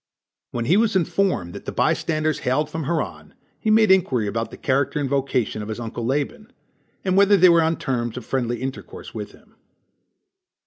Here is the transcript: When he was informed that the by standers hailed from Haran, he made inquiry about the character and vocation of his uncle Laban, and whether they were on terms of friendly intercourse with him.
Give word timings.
When 0.49 0.65
he 0.65 0.77
was 0.77 0.95
informed 0.95 1.53
that 1.53 1.65
the 1.65 1.71
by 1.71 1.93
standers 1.93 2.39
hailed 2.39 2.71
from 2.71 2.85
Haran, 2.85 3.35
he 3.59 3.69
made 3.69 3.91
inquiry 3.91 4.25
about 4.25 4.49
the 4.49 4.57
character 4.57 4.99
and 4.99 5.07
vocation 5.07 5.61
of 5.61 5.67
his 5.67 5.79
uncle 5.79 6.03
Laban, 6.03 6.51
and 7.05 7.15
whether 7.15 7.37
they 7.37 7.49
were 7.49 7.61
on 7.61 7.77
terms 7.77 8.17
of 8.17 8.25
friendly 8.25 8.63
intercourse 8.63 9.13
with 9.13 9.33
him. 9.33 9.53